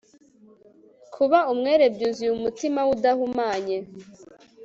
Kuba 1.13 1.39
umwere 1.53 1.85
byuzuye 1.95 2.31
umutima 2.33 2.79
we 2.85 2.89
udahumanye 2.95 3.77